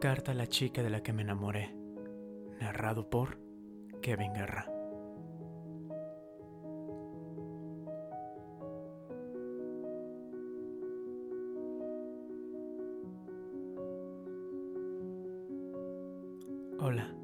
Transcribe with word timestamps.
Carta 0.00 0.32
a 0.32 0.34
la 0.34 0.46
chica 0.46 0.82
de 0.82 0.88
la 0.88 1.02
que 1.02 1.12
me 1.12 1.20
enamoré. 1.20 1.76
Narrado 2.58 3.10
por 3.10 3.36
Kevin 4.00 4.32
Guerra. 4.32 4.64
Hola. 16.78 17.14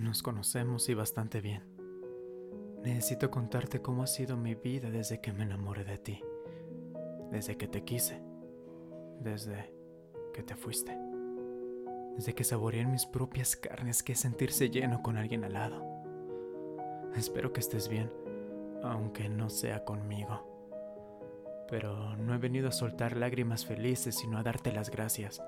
Nos 0.00 0.20
conocemos 0.24 0.88
y 0.88 0.94
bastante 0.94 1.40
bien. 1.40 1.62
Necesito 2.82 3.30
contarte 3.30 3.80
cómo 3.80 4.02
ha 4.02 4.08
sido 4.08 4.36
mi 4.36 4.56
vida 4.56 4.90
desde 4.90 5.20
que 5.20 5.32
me 5.32 5.44
enamoré 5.44 5.84
de 5.84 5.98
ti. 5.98 6.20
Desde 7.30 7.56
que 7.56 7.68
te 7.68 7.84
quise. 7.84 8.20
Desde 9.20 9.72
que 10.34 10.42
te 10.42 10.56
fuiste. 10.56 11.11
Desde 12.16 12.34
que 12.34 12.44
saboreé 12.44 12.82
en 12.82 12.92
mis 12.92 13.06
propias 13.06 13.56
carnes 13.56 14.02
que 14.02 14.14
sentirse 14.14 14.70
lleno 14.70 15.02
con 15.02 15.16
alguien 15.16 15.44
al 15.44 15.54
lado. 15.54 15.84
Espero 17.16 17.52
que 17.52 17.60
estés 17.60 17.88
bien, 17.88 18.10
aunque 18.82 19.28
no 19.28 19.50
sea 19.50 19.84
conmigo. 19.84 20.48
Pero 21.68 22.16
no 22.16 22.34
he 22.34 22.38
venido 22.38 22.68
a 22.68 22.72
soltar 22.72 23.16
lágrimas 23.16 23.64
felices, 23.64 24.16
sino 24.16 24.38
a 24.38 24.42
darte 24.42 24.72
las 24.72 24.90
gracias, 24.90 25.42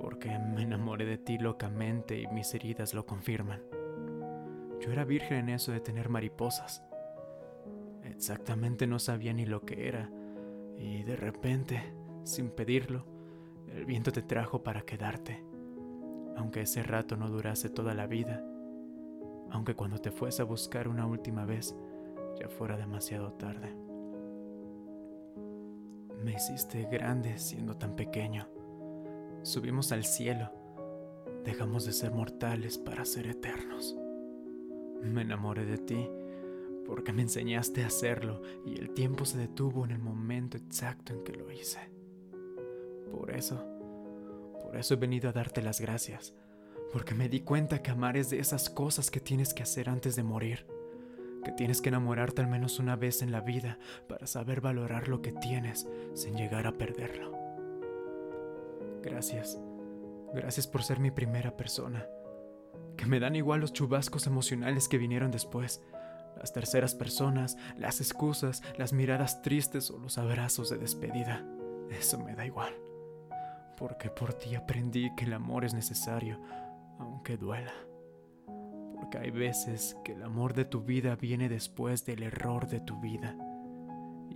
porque 0.00 0.36
me 0.38 0.62
enamoré 0.62 1.04
de 1.04 1.18
ti 1.18 1.38
locamente 1.38 2.20
y 2.20 2.26
mis 2.28 2.52
heridas 2.54 2.94
lo 2.94 3.06
confirman. 3.06 3.62
Yo 4.80 4.92
era 4.92 5.04
virgen 5.04 5.38
en 5.38 5.48
eso 5.50 5.72
de 5.72 5.80
tener 5.80 6.08
mariposas. 6.08 6.82
Exactamente 8.04 8.86
no 8.86 8.98
sabía 8.98 9.32
ni 9.32 9.46
lo 9.46 9.64
que 9.64 9.88
era, 9.88 10.10
y 10.76 11.02
de 11.02 11.16
repente, 11.16 11.82
sin 12.24 12.50
pedirlo, 12.50 13.04
el 13.74 13.84
viento 13.84 14.12
te 14.12 14.22
trajo 14.22 14.62
para 14.62 14.82
quedarte, 14.82 15.44
aunque 16.38 16.62
ese 16.62 16.82
rato 16.82 17.16
no 17.16 17.28
durase 17.28 17.68
toda 17.68 17.94
la 17.94 18.06
vida, 18.06 18.44
aunque 19.50 19.74
cuando 19.74 19.98
te 19.98 20.12
fuese 20.12 20.42
a 20.42 20.44
buscar 20.44 20.88
una 20.88 21.04
última 21.06 21.44
vez 21.44 21.74
ya 22.38 22.48
fuera 22.48 22.76
demasiado 22.76 23.32
tarde. 23.32 23.74
Me 26.24 26.34
hiciste 26.34 26.86
grande 26.90 27.38
siendo 27.38 27.76
tan 27.76 27.96
pequeño. 27.96 28.46
Subimos 29.42 29.90
al 29.92 30.04
cielo, 30.04 30.50
dejamos 31.44 31.84
de 31.84 31.92
ser 31.92 32.12
mortales 32.12 32.78
para 32.78 33.04
ser 33.04 33.26
eternos. 33.26 33.96
Me 35.02 35.22
enamoré 35.22 35.64
de 35.64 35.78
ti 35.78 36.08
porque 36.86 37.12
me 37.12 37.22
enseñaste 37.22 37.82
a 37.82 37.88
hacerlo 37.88 38.42
y 38.64 38.78
el 38.78 38.90
tiempo 38.90 39.24
se 39.24 39.38
detuvo 39.38 39.84
en 39.84 39.90
el 39.90 39.98
momento 39.98 40.56
exacto 40.56 41.12
en 41.12 41.24
que 41.24 41.32
lo 41.32 41.50
hice. 41.50 41.90
Por 43.10 43.30
eso, 43.30 43.77
por 44.68 44.76
eso 44.76 44.92
he 44.92 44.96
venido 44.98 45.30
a 45.30 45.32
darte 45.32 45.62
las 45.62 45.80
gracias, 45.80 46.34
porque 46.92 47.14
me 47.14 47.30
di 47.30 47.40
cuenta 47.40 47.80
que 47.82 47.90
amar 47.90 48.18
es 48.18 48.28
de 48.28 48.38
esas 48.38 48.68
cosas 48.68 49.10
que 49.10 49.18
tienes 49.18 49.54
que 49.54 49.62
hacer 49.62 49.88
antes 49.88 50.14
de 50.14 50.22
morir, 50.22 50.66
que 51.42 51.52
tienes 51.52 51.80
que 51.80 51.88
enamorarte 51.88 52.42
al 52.42 52.48
menos 52.48 52.78
una 52.78 52.94
vez 52.94 53.22
en 53.22 53.32
la 53.32 53.40
vida 53.40 53.78
para 54.10 54.26
saber 54.26 54.60
valorar 54.60 55.08
lo 55.08 55.22
que 55.22 55.32
tienes 55.32 55.88
sin 56.12 56.36
llegar 56.36 56.66
a 56.66 56.76
perderlo. 56.76 57.32
Gracias, 59.02 59.58
gracias 60.34 60.66
por 60.66 60.82
ser 60.82 61.00
mi 61.00 61.10
primera 61.10 61.56
persona, 61.56 62.06
que 62.98 63.06
me 63.06 63.20
dan 63.20 63.36
igual 63.36 63.62
los 63.62 63.72
chubascos 63.72 64.26
emocionales 64.26 64.86
que 64.86 64.98
vinieron 64.98 65.30
después, 65.30 65.80
las 66.36 66.52
terceras 66.52 66.94
personas, 66.94 67.56
las 67.78 68.02
excusas, 68.02 68.62
las 68.76 68.92
miradas 68.92 69.40
tristes 69.40 69.90
o 69.90 69.98
los 69.98 70.18
abrazos 70.18 70.68
de 70.68 70.76
despedida. 70.76 71.42
Eso 71.90 72.18
me 72.18 72.34
da 72.34 72.44
igual 72.44 72.74
porque 73.78 74.10
por 74.10 74.34
ti 74.34 74.56
aprendí 74.56 75.14
que 75.14 75.24
el 75.24 75.32
amor 75.32 75.64
es 75.64 75.72
necesario, 75.72 76.40
aunque 76.98 77.36
duela. 77.36 77.72
Porque 78.96 79.18
hay 79.18 79.30
veces 79.30 79.96
que 80.04 80.12
el 80.12 80.22
amor 80.22 80.52
de 80.54 80.64
tu 80.64 80.82
vida 80.82 81.14
viene 81.14 81.48
después 81.48 82.04
del 82.04 82.24
error 82.24 82.66
de 82.66 82.80
tu 82.80 83.00
vida, 83.00 83.36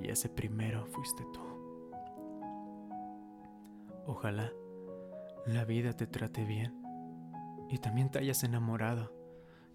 y 0.00 0.08
ese 0.08 0.28
primero 0.28 0.86
fuiste 0.86 1.24
tú. 1.32 1.40
Ojalá 4.06 4.50
la 5.46 5.64
vida 5.64 5.92
te 5.92 6.06
trate 6.06 6.44
bien 6.44 6.82
y 7.68 7.78
también 7.78 8.10
te 8.10 8.18
hayas 8.18 8.42
enamorado, 8.44 9.12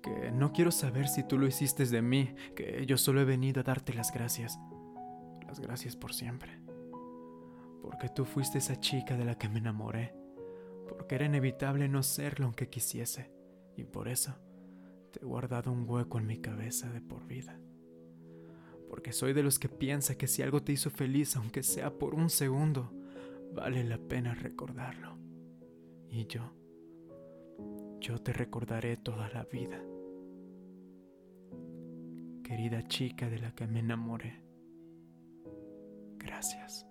que 0.02 0.32
no 0.32 0.52
quiero 0.54 0.72
saber 0.72 1.08
si 1.08 1.24
tú 1.24 1.38
lo 1.38 1.46
hiciste 1.46 1.86
de 1.86 2.02
mí, 2.02 2.34
que 2.56 2.86
yo 2.88 2.98
solo 2.98 3.22
he 3.22 3.26
venido 3.26 3.62
a 3.62 3.64
darte 3.64 3.94
las 3.94 4.12
gracias, 4.12 4.60
las 5.46 5.60
gracias 5.60 5.96
por 5.96 6.14
siempre 6.14 6.61
porque 7.82 8.10
tú 8.10 8.26
fuiste 8.26 8.60
esa 8.60 8.80
chica 8.80 9.18
de 9.18 9.26
la 9.26 9.38
que 9.38 9.50
me 9.50 9.60
enamoré, 9.60 10.14
porque 10.88 11.16
era 11.16 11.26
inevitable 11.26 11.88
no 11.90 12.04
serlo 12.04 12.46
aunque 12.46 12.70
quisiese, 12.70 13.32
y 13.76 13.84
por 13.84 14.08
eso 14.08 14.36
te 15.12 15.22
he 15.22 15.26
guardado 15.26 15.72
un 15.72 15.90
hueco 15.90 16.20
en 16.20 16.28
mi 16.28 16.40
cabeza 16.40 16.90
de 16.90 17.02
por 17.02 17.26
vida. 17.26 17.60
Porque 18.90 19.14
soy 19.14 19.34
de 19.34 19.44
los 19.44 19.58
que 19.58 19.70
piensa 19.70 20.18
que 20.18 20.28
si 20.28 20.42
algo 20.42 20.62
te 20.62 20.74
hizo 20.74 20.90
feliz, 20.90 21.36
aunque 21.36 21.64
sea 21.64 21.98
por 21.98 22.14
un 22.14 22.30
segundo, 22.30 22.92
vale 23.54 23.84
la 23.84 23.98
pena 23.98 24.34
recordarlo. 24.36 25.18
Y 26.10 26.28
yo, 26.28 26.52
yo 28.00 28.20
te 28.20 28.34
recordaré 28.34 28.98
toda 28.98 29.30
la 29.30 29.46
vida. 29.46 29.82
Querida 32.44 32.86
chica 32.88 33.30
de 33.30 33.40
la 33.40 33.56
que 33.56 33.66
me 33.66 33.80
enamoré, 33.80 34.44
gracias. 36.18 36.91